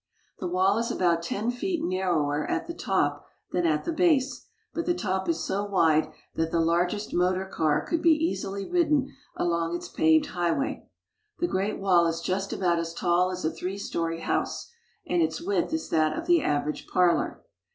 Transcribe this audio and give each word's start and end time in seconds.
The 0.39 0.47
wall 0.47 0.79
is 0.79 0.89
about 0.89 1.21
ten 1.21 1.51
feet 1.51 1.83
nar 1.83 2.15
rower 2.15 2.49
at 2.49 2.65
the 2.65 2.73
top 2.73 3.23
than 3.51 3.67
at 3.67 3.83
the 3.83 3.91
base; 3.93 4.47
but 4.73 4.87
the 4.87 4.95
top 4.95 5.29
is 5.29 5.43
so 5.43 5.63
wide 5.63 6.11
that 6.33 6.49
the 6.49 6.59
largest 6.59 7.13
motor 7.13 7.45
car 7.45 7.85
could 7.85 8.01
be 8.01 8.09
easily 8.13 8.65
ridden 8.67 9.13
along 9.35 9.75
its 9.75 9.87
paved 9.89 10.25
highway. 10.29 10.89
The 11.37 11.45
Great 11.45 11.77
Wall 11.77 12.07
is 12.07 12.19
just 12.21 12.51
about 12.51 12.79
as 12.79 12.95
tall 12.95 13.29
as 13.29 13.45
a 13.45 13.51
three 13.51 13.77
story 13.77 14.21
house, 14.21 14.71
and 15.05 15.21
its 15.21 15.39
width 15.39 15.71
is 15.71 15.89
that 15.89 16.17
of 16.17 16.25
the 16.25 16.41
average 16.41 16.87
parlor. 16.87 17.43